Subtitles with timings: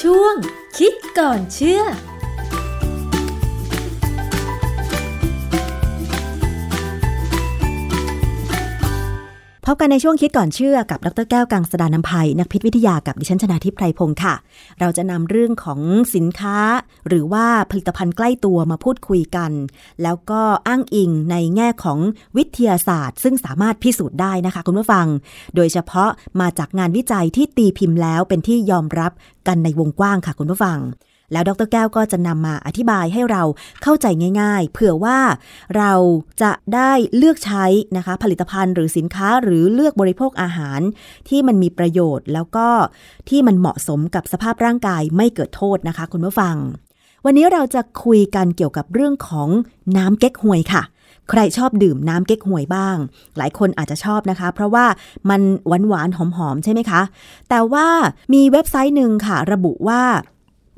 [0.00, 0.34] ช่วง
[0.78, 1.82] คิดก่อนเชื่อ
[9.72, 14.34] พบกันในช่วงคิดก่อนเชื่อกับดรแก้วกังสดานนภัย นักพิษวิทยากับดิฉันชนาทิพไพรพงศ์ค่ะ
[14.80, 15.80] เราจะนำเรื่องของ
[16.14, 16.58] สินค้า
[17.08, 19.52] หรือว่าผลิตภัณฑ์ใกล้ตัวมาพูดคุยกัน
[20.02, 21.98] แล้วก็อ้างอิงในแง่ของ
[22.36, 25.06] วิทยาศาสตร์ ซึ่งสามารถพิสูจน์ได้นะคะ คุณผู้ฟัง
[25.56, 29.12] โดยเฉพาะมาจากงานวิจัยที่ตีพิมพ์แล้วเป็นที่ยอมรับ
[29.46, 30.78] กันในวงกว้างค่ะคุณผู้ฟัง
[31.32, 33.42] แล้วดรแก้วก็จะนำมาอธิบายให้เรา
[33.82, 34.06] เข้าใจ
[34.40, 35.18] ง่ายๆ เผื่อว่า
[35.76, 35.92] เรา
[36.42, 37.64] จะได้เลือกใช้
[37.96, 40.80] นะคะผลิตภัณฑ์หรือสินค้าหรือเลือกบริโภคอาหาร
[41.28, 42.68] ที่มันมีประโยชน์ แล้วก็
[43.28, 46.56] ที่มันเหมาะสมกับสภาพร่างกายไม่เกิดโทษนะคะ คุณผู้ฟัง
[47.24, 49.48] วันนี้เราจะคุยกันเกี่ยวกับเรื่องของ
[49.96, 50.82] น้ำเก๊กฮวยค่ะ
[51.30, 52.96] ใครชอบดื่มน้ำเก๊กฮวยบ้าง
[53.36, 54.86] หลายคนอาจจะชอบนะคะ เพราะว่า
[55.30, 57.02] มันหวานหวานหอมๆใช่ไหมคะ
[57.48, 57.86] แต่ว่า
[58.34, 60.02] มีเว็บไซต์หนึ่งค่ะ ระบุว่า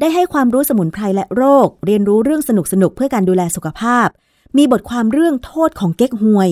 [0.05, 4.09] ได้ให้ความรู้สมุนไพรและโรค เรียนรู้เรื่องสนุกสนุกเพื่อการดูแลสุขภาพ
[4.57, 6.49] มีบทความเรื่องโทษของเก๊กฮวย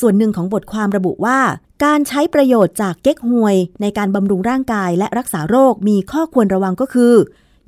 [0.00, 1.38] ส่วนหนึ่งของบทความระบุว่า
[1.84, 7.14] การใช้ประโยชน์จากเก๊กฮวย ในการบำรุงร่างกายและรักษาโรคมีข้อควรระวังก็คือ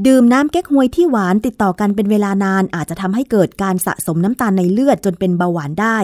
[0.06, 5.98] ดื่มน้ำเก๊กฮวยที่หวานติดต่อกันเป็นเวลานานอาจจะทำให้เกิดการสะสมน้ำตาลในเลือดจนเป็นเบาหวานได้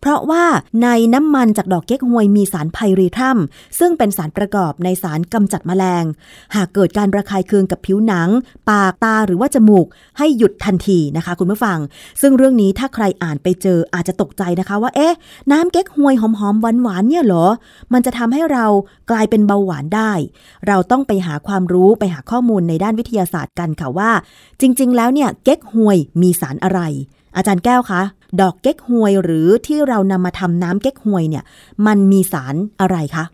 [0.00, 0.44] เพราะว่า
[0.82, 3.38] ในน้ำมันจากดอกเก๊กฮวยมีสารไพรีทัม
[3.78, 6.04] ซึ่งเป็นสารประกอบในสารกำจัดแมลง
[6.54, 8.28] หากเกิดการระคายเคืองกับผิวหนัง
[8.70, 9.86] ปากตาหรือว่าจมูก
[10.18, 11.78] ให้หยุดทันทีนะคะ คุณผู้ฟัง
[12.20, 15.14] ซึ่งเรื่องนี้ถ้าใครอ่านไปเจออาจจะตกใจนะคะว่าเอ๊ะ
[15.52, 17.46] น้ำเก๊กฮวยหอมๆหวานๆเนี่ยเหรอ
[17.92, 18.66] มันจะทำให้เรา
[19.10, 20.12] กลายเป็นเบาหวานได้
[20.66, 24.10] เราต้องไปหาความรู้ไปหาข้อมูลในด้านวิทยาศาสตร์กันค่ะว่า
[24.60, 26.80] จริง ๆ แล้วเนี่ยเก๊กฮวยมีสารอะไร
[27.36, 28.02] อาจารย์แก้วคะ
[28.40, 31.44] ดอกเก๊กฮวยหรือที่เรานำมาทำน้ำเก๊กฮวยเนี่ย
[31.86, 33.24] มันมีสารอะไรคะ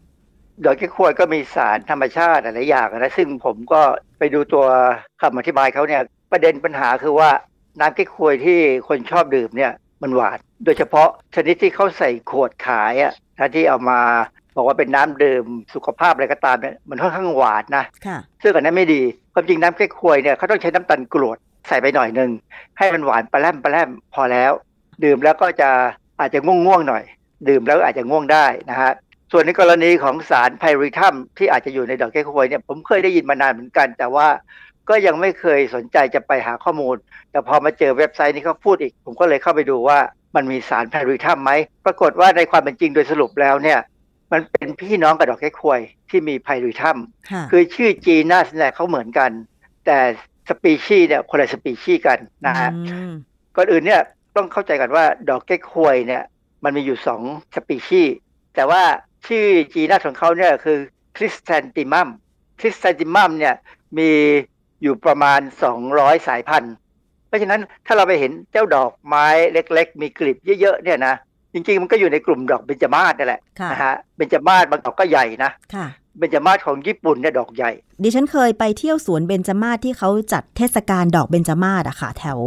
[0.65, 3.81] ดอกเก๊กฮวยก็มีสารธรรมชาติหลายอย่างนะซึ่งผมก็
[4.19, 4.65] ไปดูตัว
[5.21, 7.31] คำอธิบายเขาเนี่ยประเด็นปัญหาคือว่า
[7.81, 9.73] น้ำเก๊กฮวยที่คนชอบดื่มเนี่ย
[10.03, 14.01] มันหวาน โดยเฉพาะชนิดที่เขาใส่ขวดขายอะ่ะที่เอามา
[14.57, 17.85] บอกว่าเป็นน้ำดื่มสุขภาพอะไรก็ตามเนี่ยมันค่อนข้างหวานนะ
[18.43, 19.03] ซึ่งอันนั้นไม่ดี
[19.35, 22.31] ความจริงน้ำเก๊กฮวยเนี่ยเขาต้องใช้น้ำตาลกรวดใส่ไปหน่อยหนึ่ง
[22.79, 24.53] ให้มันหวานปลาแรมปลาแรมพอแล้ว
[25.05, 25.71] ดื่มแล้วก็จะ
[26.21, 27.05] อาจจะง่วงง่วงหน่อย
[27.49, 28.93] ดื่มแล้วอาจจะง่วงได้นะฮะ
[29.33, 34.29] ส่วนในกรณีของสารไพริทัมที่อาจจะอยู่ในดอกแก้วควยเนี่ยผมเคยได้ยินมานานเหมือนกัน แต่ว่า
[34.89, 36.97] ก็ยังไม่เคยสนใจจะไปหาข้อมูล
[37.31, 39.99] แต่พอมาเจอเว็บไซต์นี้เขาพูดอีก ผมก็เลยเข้าไปดูว่า
[40.37, 41.53] มันมีสารไพริทัมไหม
[41.87, 43.79] ปรากฏว่าในความเป็นจริงโดยสรุปแล้วเนี่ย
[44.33, 46.99] มันเป็นพี่น้องกับดอกแก้วควยที่มี pyrethrum
[47.51, 49.31] คือชื่อ genus เนี่ยเขาเหมือนกัน
[49.87, 49.99] แต่
[50.49, 52.71] สปีชีส์เนี่ยคนละสปีชีส์กันนะฮะ
[53.57, 54.01] ก่อนอื่นเนี่ย
[54.37, 56.23] ต้องเข้าใจกันว่าดอกเก๊กฮวยเนี่ย
[56.65, 57.23] มันมีอยู่สอง
[57.55, 58.15] สปีชีส์
[58.55, 58.83] แต่ว่า
[59.27, 60.79] ชื่อ genus ของเขาเนี่ยคือ
[61.17, 62.09] Chrysanthemum
[62.61, 63.55] Chrysanthemum เนี่ย
[63.99, 64.11] มี
[64.83, 65.41] อยู่ประมาณ
[65.83, 66.75] 200 สายพันธุ์
[67.27, 71.15] เพราะฉะนั้นถ้าเราไปเห็นเจ้าดอกไม้เล็ก ๆ มีกลีบเยอะๆเนี่ยนะ
[71.53, 73.41] จริงๆ มันก็อยู่ในกลุ่มดอกเบญจมาศนั่นแหละ
[73.73, 75.51] นะฮะเบญจมาศบางดอกก็ใหญ่นะ
[76.19, 77.71] เบญจมาศของญี่ปุ่นเนี่ยดอกใหญ่
[78.03, 82.41] ดิฉันเคยไปเที่ยวสวนเบญจมาศที่เขาจัดเทศกาลดอกเบญจมาศอะค่ะ แถว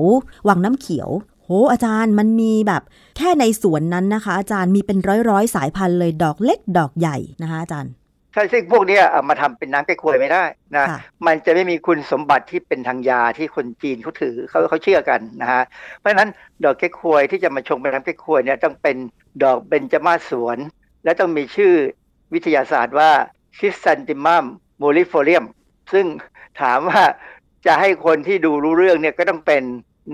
[0.47, 1.09] วังน้ำเขียว
[1.43, 2.81] โหอาจารย์มันมีแบบ
[3.17, 7.91] แค่ในสวนนั้นนะคะ อาจารย์มีเป็นร้อยร้อยสายพันธุ์เลยดอกเล็กดอกใหญ่นะคะอาจารย์
[8.35, 10.43] ใช่ซึ่งพวกนี้เอามาทำเป็นน้ำแก้ควยไม่ได้
[10.75, 10.85] นะ
[11.25, 15.63] มันจะไม่มีคุณสมบัติที่เป็นทางยาที่คนจีนเขาถือเขาเขาเชื่อกันนะฮะ
[15.97, 16.29] เพราะฉะนั้น
[16.63, 18.97] ดอกแก้ควยที่จะมาชงเป็นน้ำแก้ควยเนี่ยต้องเป็น
[19.43, 20.57] ดอกเบญจมาศสวน
[21.03, 21.73] และต้องมีชื่อ
[22.33, 23.11] วิทยาศาสตร์ว่า
[23.57, 25.45] Chrysanthemum morifolium
[25.93, 26.05] ซึ่ง
[26.61, 27.03] ถามว่า
[27.65, 29.63] จะให้คนที่ดูรู้เรื่องเนี่ยก็ต้องเป็น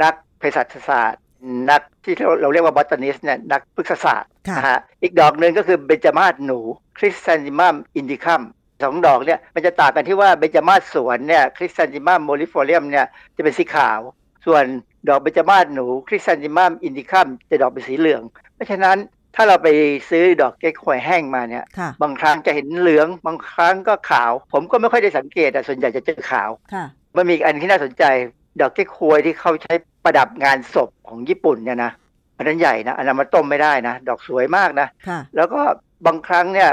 [0.03, 1.20] นักเภสัชศาสตร์
[1.69, 6.59] นักที่เราเรียกว่า botanist เนี่ยนักพฤกษศาสตร์นะฮะอีกดอกหนึ่งก็คือเบญจมาศหนู
[6.97, 8.41] Chrysanthemum indicum
[8.83, 13.99] สองดอกเนี่ยมันจะต่างกันที่ว่าเบญจมาศสวนเนี่ย Chrysanthemum morifolium เนี่ยจะเป็นสีขาว
[14.45, 14.63] ส่วน
[15.09, 18.21] ดอกเบญจมาศหนู Chrysanthemum indicum จะดอกเป็นสีเหลือง
[18.55, 18.97] เพราะฉะนั้น
[19.35, 19.67] ถ้าเราไป
[20.09, 21.63] ซื้อดอกเก๊กฮวยแห้งมาเนี่ย
[22.01, 26.49] บางครั้งจะเห็นเหลือง บางครั้งก็ขาว ผมก็ไม่ค่อยได้สังเกตแต่ส่วนใหญ่จะเจอขาว
[27.15, 28.03] มันมีอันที่น่าสนใจ
[28.59, 31.91] ดอกเก๊กฮวยที่เขาใช้ประดับงานศพของญี่ปุ่นเนี่ยนะ
[32.37, 34.87] อันนั้นใหญ่นะอันนั้นมาต้มไม่ได้นะดอกสวยมากนะ
[35.35, 35.61] แล้วก็
[36.05, 36.69] บางครั้งเนี่ย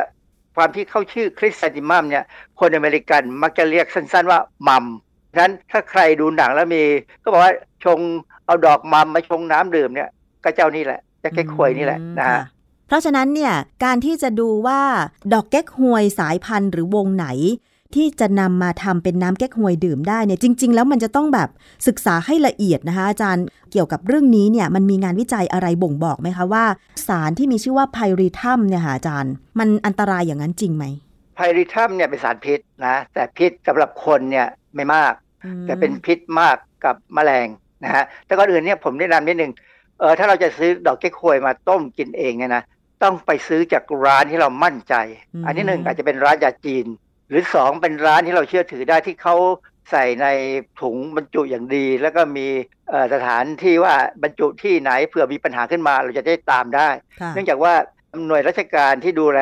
[0.56, 2.24] ความที่เข้าชื่อ Chrysanthemum เนี่ย
[2.60, 4.84] คนอเมริกันมักจะเรียกสั้นๆว่ามัม
[5.32, 6.84] ฉะนั้นถ้าใครดูหนังแล้วมี
[7.22, 7.54] ก็บอกว่า
[7.84, 7.98] ชง
[8.44, 10.08] เอาดอกมัมมาชงน้ำดื่มเนี่ย
[10.44, 12.42] ก็เจ้านี่แหละจะแก้ควยนี่แหละนะฮะ
[12.86, 13.54] เพราะฉะนั้นเนี่ย
[13.84, 14.80] การที่จะดูว่า
[15.32, 17.26] ดอกแก๊กฮวยสายพันธุ์หรือวงไหน
[17.94, 21.48] ที่จะนำมาทำเป็นน้ำแก้ควยดื่มได้เนี่ยจริง ๆ แล้วมันจะต้องแบบ
[21.86, 26.64] ศึกษาให้ละเอียดนะคะอาจารย์เกี่ยวกับเรื่องนี้เนี่ยมันมีงานวิจัยอะไรบ่งบอกไหมคะว่า
[27.08, 30.84] สารที่มีชื่อว่าไพริทัมเนี่ยค่ะอาจารย์ มันอันตรายอย่างนั้นจริงไหม
[31.34, 35.12] ไพริทัมเนี่ยเป็นสารพิษนะแต่พิษสำหรับคนเนี่ยไม่มาก
[35.44, 37.48] อืมแต่เป็นพิษมากกับแมลง
[37.84, 39.52] นะฮะแต่ก่อนอื่นเนี่ยผมแนะนำนิดนึง
[39.98, 42.62] เออถ้าเราจะซื้อดอกเก๊กฮวยมาต้มกินเองเนี่ยนะ
[43.02, 44.94] ต้องไปซื้อจากร้านที่เรามั่นใจ
[45.46, 46.86] อันที่หนึ่งอาจจะเป็นร้านยาจีน
[47.28, 49.36] หรือสองเป็นร้านที่เราเชื่อถือได้ที่เขา
[49.90, 50.26] ใส่ใน
[50.80, 52.46] ถุงบรรจุอย่างดี แล้วก็มี
[52.88, 56.88] เอ่อสถานที่ว่าบรรจุที่ไหนเผื่อมีปัญหาขึ้นมาเราจะได้ตามได้
[57.20, 57.74] ค่ะเนื่องจากว่า
[58.26, 59.40] หน่วยราชการที่ดูแล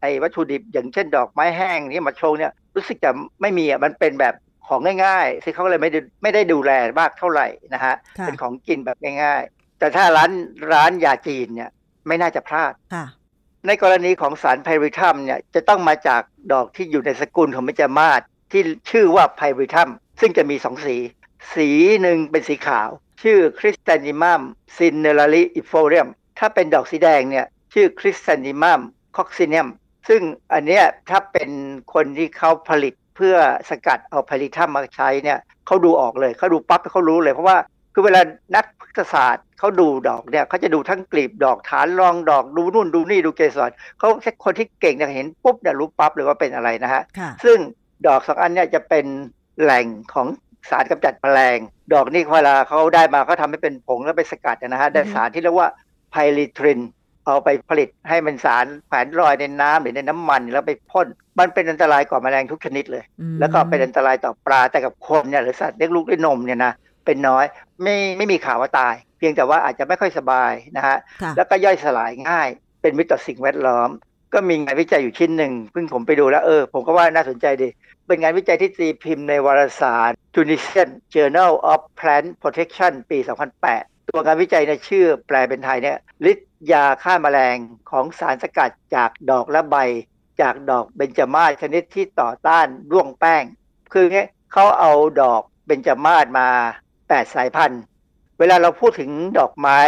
[0.00, 3.10] ไอ้วัตถุดิบอย่างเช่นดอกไม้แห้งที่มาชงเนี่ยรู้สึกจะ
[3.40, 4.34] ไม่มีอะมันเป็นแบบ
[4.66, 6.70] ของง่ายๆซึ่งเขาก็เลยไม่ได้ไม่ได้ดูแล
[7.00, 10.30] มากเท่าไหร่นะฮะค่ะเป็นของกินแบบง่ายๆ แต่ถ้าร้าน
[10.72, 11.70] ร้านยาจีนเนี่ย
[12.06, 13.06] ไม่น่าจะพลาดค่ะ
[13.66, 16.22] ในกรณีของสารไพริทัมเนี่ยจะต้องมาจาก
[16.52, 18.20] ดอกที่อยู่ในสกุลของเบญจมาศ
[18.52, 19.90] ที่ชื่อว่าไพริทัม
[20.20, 20.96] ซึ่งจะมีสองสี
[21.54, 21.68] สี
[22.02, 22.88] หนึ่งเป็นสีขาว
[23.22, 26.08] ชื่อ Chrysanthemum cinerariifolium
[26.38, 28.80] ถ้าเป็นดอกสีแดงเนี่ยชื่อ Chrysanthemum
[29.16, 29.68] coccineum
[30.08, 30.20] ซึ่ง
[30.52, 31.50] อันเนี้ยถ้าเป็น
[31.94, 33.36] คนที่เขาผลิตเพื่อ
[33.70, 37.58] สกัดเอา pyrethrum มาใช้เนี่ยเขาดูออกเลยเขาดูปั๊บเขารู้เลยเพราะว่า
[37.94, 38.20] คือเวลา
[38.56, 38.64] นัก
[38.98, 47.58] พฤกษศาสตร์เขาดูดอกเนี่ยเขาจะดูทั้งกลีบดอกฐานรองดอกดูนู่นดูนี่ดูเกสรเขาแค่คนที่เก่งเนี่ยเห็นปุ๊บเนี่ยรู้ปั๊บเลยว่าเป็นอะไรนะฮะค่ะซึ่ง
[48.06, 49.06] ดอกสองอันเนี่ยจะเป็น
[49.62, 50.26] แหล่งของ
[50.70, 51.58] สารกำจัดแมลง
[51.92, 55.68] ดอกนี่เวลาเขาได้มาเขาทำให้เป็นผงแล้วไปสกัดนะฮะได้สารที่เรียกว่า
[56.10, 56.80] ไพลิทริน
[57.24, 61.06] เอาไปผลิตให้มันสารแขวนลอยในน้ำหรือในน้ำมันแล้วไปพ่น
[61.38, 66.72] มันเป็นอันตรายกว่าแมลงทุกชนิดเลยอืมแล้วก็เป็นอันตรายต่อปลาแต่กับคนเนี่ยหรือสัตว์เลี้ยงลูกด้วยนมเนี่ยนะ
[67.08, 67.44] เป็นน้อย
[67.82, 72.48] ไม่ไม่มีข่าวว่าตาย เพียงแต่ว่าอาจจะไม่ค่อยสบายนะฮะค่ะแล้วก็ย่อยสลายง่าย
[72.82, 73.90] เป็นมิตรต่อสิ่งแวดล้อม
[74.34, 77.68] ก็มีงานวิจัยอยู่ชิ้นหนึ่งเพิ่งผมไปดูแล้วเออ ผมก็ว่าน่าสนใจดี
[78.06, 83.18] เป็นงานวิจัยที่ตีพิมพ์ในวารสาร Tunisian Journal of Plant Protection ปี
[83.64, 85.98] 2008 ตัวงานวิจัยเนี่ยชื่อแปลเป็นไทยเนี่ย
[86.30, 87.56] ฤทธิ์ยาฆ่าแมลง
[87.90, 89.76] ของสารสกัดจากดอกและใบ
[90.40, 93.42] จากดอกเบญจมาศชนิดที่ต่อต้านร่วงแป้ง
[93.92, 94.20] คือไง
[94.52, 96.48] เขาเอาดอกเบญจมาศมา
[97.10, 97.82] 8 สายพันธุ์
[98.38, 99.78] เวลาเราพูดถึงดอกไม้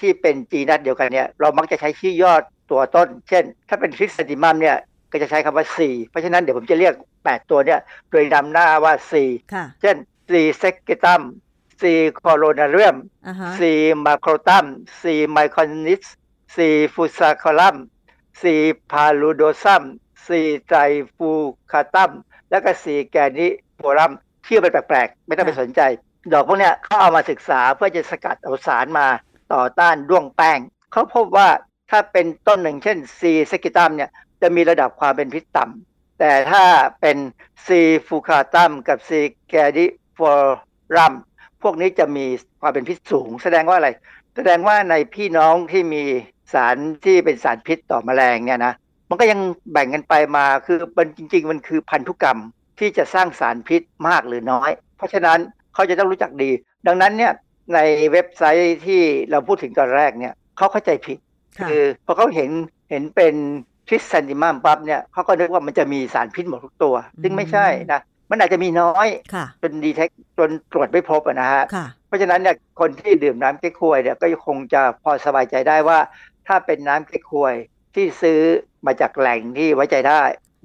[0.00, 4.78] ที่เป็นจีนัดเดียวกันเนี่ย เรามักจะใช้ชื่อยอดตัวต้น เช่น ถ้าเป็นคริสติมัมเนี่ย
[5.12, 5.78] ก็จะใช้คำว่า C
[6.08, 7.80] เพราะฉะนั้นเดี๋ยวผมจะเรียก 8 ตัวเนี่ย
[8.10, 9.12] โดยนำหน้าว่า C
[9.54, 9.96] ค่ะเช่น
[10.30, 10.32] C
[10.62, 11.22] sectum
[11.80, 11.82] C
[12.24, 12.96] coronarium
[13.26, 13.60] อ่าฮะ C
[14.06, 14.66] macrotum
[15.00, 15.02] C
[15.36, 16.04] mycornis
[16.54, 16.56] C
[16.94, 17.76] fusacolum
[18.40, 18.42] C
[18.90, 19.82] paludosum
[20.26, 20.28] C
[20.70, 22.10] trifurcatum
[22.50, 22.84] แล้วก็ C
[23.14, 24.12] graniforum
[24.46, 25.80] ชื่อเป็นแปลกๆ ไม่ต้องไปค่ะสนใจ
[26.32, 29.06] ดอกพวกเนี้ยเขาเอามาศึกษาเพื่อจะสกัดเอาสารมา
[29.52, 30.58] ต่อต้านร่วงแป้ง
[30.92, 31.48] เขาพบว่า
[31.90, 33.20] ถ้าเป็นต้นหนึ่งเช่น C
[33.50, 34.10] sequitum เนี่ย
[34.42, 36.64] จะมีระดับความเป็นพิษต่ำแต่ถ้า
[37.00, 37.16] เป็น
[37.66, 37.68] C
[38.08, 39.10] fucatum กับ C
[39.52, 41.12] gradiforum
[41.62, 42.26] พวกนี้จะมี
[42.60, 43.90] ความเป็นพิษสูง แสดงว่าอะไร
[44.36, 46.02] แสดงว่าในพี่น้องที่มี
[46.52, 48.74] สารที่เป็นสารพิษต่อแมลงเนี่ยนะ
[49.08, 49.40] มันก็ยัง
[49.72, 52.38] แบ่งกันไปมาคือมันจริง ๆ มันคือพันธุกรรม
[52.78, 55.38] ที่จะสร้างสารพิษมากหรือน้อย เพราะฉะนั้น
[55.74, 56.50] เขาจะต้องรู้จักดี
[56.86, 57.32] ดังนั้นเนี่ย
[57.74, 57.78] ใน
[58.12, 61.18] เว็บไซต์ที่เราพูดถึงตอนแรกเนี่ยเขาเข้าใจผิด
[61.58, 62.50] ค่ะคือพอเขาเห็น
[62.90, 63.34] เห็นเป็น
[63.88, 70.08] ทริสซันติมัมปั๊บเนี่ยเขาก็นึกว่ามันจะมีสารพิษหมดทุกตัว ซึ่งไม่ใช่นะมันอาจจะมีน้อยค่ะจนดีเทค
[70.38, 75.98] จนตรวจไม่พบอะนะฮะค่ะเพราะฉะนั้นเนี่ยคนที่ดื่มน้ำเก๊กฮวยเนี่ยก็คงจะพอสบายใจได้ว่า
[76.46, 77.54] ถ้าเป็นน้ำเก๊กฮวย
[77.94, 78.40] ที่ซื้อ
[78.86, 80.22] มาจากแหล่งที่ไว้ใจได้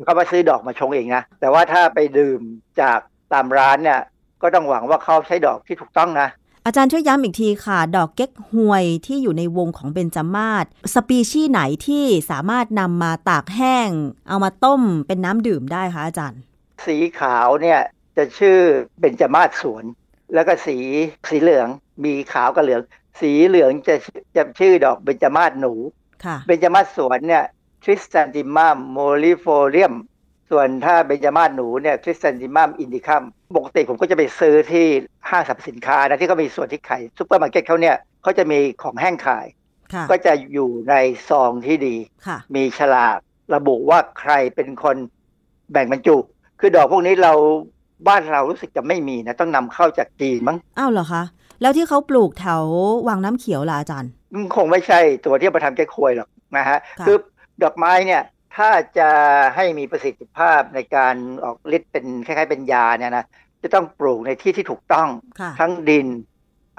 [0.08, 2.42] ก็มาซื้อดอกมาชงเองนะแต่ว่าถ้าไปดื่ม
[2.82, 3.00] จาก
[3.34, 4.00] ตามร้านเนี่ย
[4.42, 6.30] ก็ต้องหวังว่าเขาใช้ดอกที่ถูกต้องนะ
[6.66, 13.90] อาจารย์ช่วยย้ำอีกทีค่ะ ดอกเก๊กฮวยที่อยู่ในวงของเบญจมาศสปีชีส์ไหนที่สามารถนำมาตากแห้ง
[14.28, 16.42] เอามาต้มเป็นน้ำดื่มได้คะอาจารย์
[16.86, 17.80] สีขาวเนี่ย
[18.18, 18.58] จะชื่อ
[19.00, 19.84] เบญจมาศสวน
[20.34, 20.78] แล้วก็สี
[21.30, 21.68] สีเหลือง
[22.06, 22.82] มีขาวกับเหลือง
[23.20, 23.96] สีเหลืองจะ
[24.36, 25.74] จะชื่อดอกเบญจมาศหนู
[26.26, 27.44] ค่ะเบญจมาศสวนเนี่ย
[27.84, 29.94] Chrysanthemum morifolium
[30.52, 33.24] ส่วนถ้าเบญจมาศหนูเนี่ย Chrysanthemum indicum
[33.58, 34.86] ปกติผมก็จะไปซื้อที่
[35.30, 39.46] ห้างสรรพสินค้านะที่เขามีส่วนที่ขายซุปเปอร์มาร์เก็ตเขาเนี่ยเขาจะมีของแห้งขาย
[39.94, 40.96] ค่ะก็จะอยู่ใน
[41.30, 41.96] ซองที่ดี
[42.28, 43.18] ค่ะมีฉลาก
[43.56, 44.96] ระบุว่าใครเป็นคน
[45.72, 46.18] แบ่งบรรจุ
[46.60, 47.34] คือดอกพวกนี้เรา
[48.08, 51.24] บ้านเรารู้สึกจะไม่มีนะ ต้องนำเข้าจากจีนมั้งอ้าวเหรอคะ
[51.62, 52.64] แล้วที่เขาปลูกแถว
[53.08, 57.18] วังน้ำเขียวล่ะอาจารย์มันคงไม่ใช่ตัวที่เอามาทำแก้ควยหรอกนะฮะค่ะคือ
[57.64, 58.22] ดอกไม้เนี่ย
[58.58, 59.10] ถ้าจะ
[59.56, 63.26] ให้มีประสิทธิภาพในการออกฤทธิ์เป็นคล้ายๆเป็นยาเนี่ยนะ
[63.64, 65.10] จะต้องปลูกในที่ที่ถูกต้อง
[65.40, 66.08] ค่ะทั้งดิน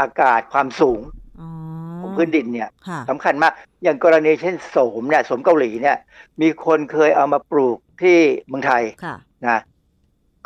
[0.00, 1.00] อากาศความสูง
[1.40, 1.48] อ๋อ
[2.00, 5.96] ของพื้นดินเนี่ยค่ะสำคัญมาก อย่างกรณีเช่นโสมเนี่ยโสมเกาหลีเนี่ย
[6.40, 8.18] มีคนเคยเอามาปลูกที่
[8.48, 9.16] เมืองไทยค่ะ
[9.48, 9.60] นะ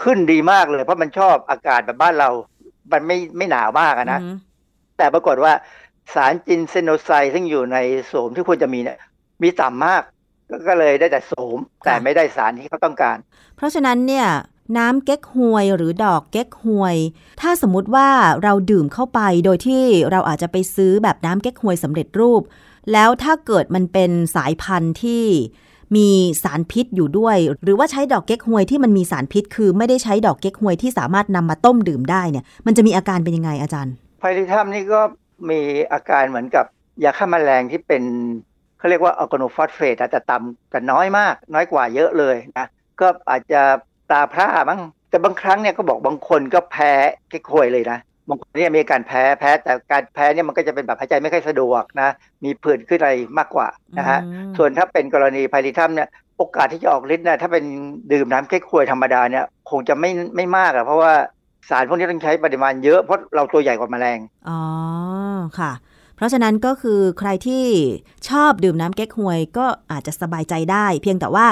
[0.03, 2.31] ขึ้นดีมากเลย เพราะมันชอบอากาศแบบบ้านเรา
[2.93, 4.37] มันไม่ไม่หนาวมากอะนะอืม
[4.99, 5.53] แต่ปรากฏว่า
[6.15, 8.99] สารจินเซโนไซด์ซึ่งอยู่ในโสมที่ควรจะมีเนี่ย
[9.43, 10.03] มีต่ำมาก
[10.53, 13.19] ก็ก็เลยได้แต่โสมแต่ไม่ได้สารที่เขาต้องการ
[13.57, 14.29] เพราะฉะนั้นเนี่ย
[14.79, 16.97] น้ำเก๊กฮวยหรือดอกเก๊กฮวย
[17.41, 18.09] ถ้าสมมุติว่า
[18.43, 22.43] เราดื่มเข้าไปโดยที่เราอาจจะไปซื้อแบบน้ำเก๊กฮวยสำเร็จรูป
[22.93, 25.25] แล้วถ้าเกิดมันเป็นสายพันธุ์ที่
[25.97, 26.09] มี
[26.43, 35.01] สารพิษอยู่ด้วย หรือว่าใช้ดอกเก๊กฮวยที่มันมีสารพิษ คือไม่ได้ใช้ดอกเก๊กฮวยที่สามารถนำมาต้มดื่มได้เนี่ย มันจะมีอาการเป็นยังไงอาจารย์ไพลิทัมนี่ก็
[35.51, 35.61] มี
[35.93, 36.65] อาการเหมือนกับ
[37.05, 38.03] ยาฆ่าแมลงที่เป็น
[38.83, 42.67] เขาเรียกว่าอัลกาโนฟอสเฟตแต่ต่ำแต่น้อยมาก น้อยกว่าเยอะเลยนะ
[43.01, 43.63] ก็อาจจะ
[44.11, 46.93] ตาพร่าบ้างแต่บางครั้งเนี่ยก็บอกบางคนก็แพ้
[47.29, 47.99] เก๊กฮวยเลยนะ
[48.29, 52.09] บางคนเนี่ยมีการแพ้แพ้แต่การแพ้เนี่ยมันก็จะเป็นแบบหายใจไม่ค่อยสะดวกนะ
[52.45, 54.19] มีผื่นขึ้นอะไรมากกว่านะฮะ
[54.57, 56.09] ส่วนถ้าเป็นกรณีไพลิทัมเนี่ย
[56.39, 57.65] โอกาสที่จะออกฤทธิ์เนี่ยถ้าเป็น
[58.13, 61.13] ดื่มน้ำเก๊กฮวยธรรมดาเนี่ยคงจะไม่ไม่มากอะเพราะว่า
[61.71, 64.59] สารพวกนี้ต้องใช้ปริมาณเยอะเพราะเราตัวใหญ่กว่าแมลงอ๋อ
[65.59, 65.73] ค่ะ
[66.23, 67.65] ราะฉะนั้นก็คือใครที่
[68.29, 71.47] ชอบดื่มน้ำเก๊กฮวยก็อาจจะสบายใจได้ เพียงแต่ว่า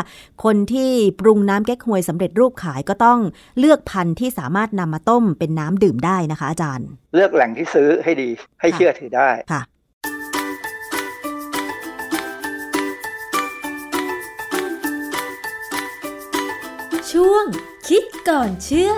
[0.45, 3.19] คนที่ปรุงน้ำเก๊กฮวยสำเร็จรูปขายก็ต้อง
[3.59, 8.29] เลือกพันธุ์ที่สามารถนำมาต้มเป็นน้ำดื่มได้นะคะ อาจารย์ เลือกแหล่งที่ซื้อให้ดี
[8.61, 9.63] ให้เชื่อถือได้ค่ะ
[17.13, 17.45] ช่วง
[17.89, 18.93] คิดก่อนเชื่อ